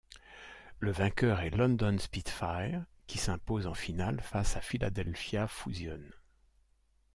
Le 0.79 0.89
vainqueur 0.91 1.41
est 1.41 1.51
London 1.51 1.95
Spitfire 1.99 2.83
qui 3.05 3.19
s'impose 3.19 3.67
en 3.67 3.75
finale 3.75 4.19
face 4.19 4.57
à 4.57 4.61
Philadelphia 4.61 5.47
Fusion. 5.47 6.01